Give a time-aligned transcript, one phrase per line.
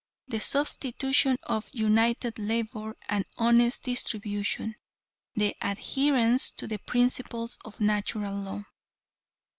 [0.27, 4.77] The substitution of united labor and honest distribution.
[5.35, 8.63] The adherence to the principles of Natural Law.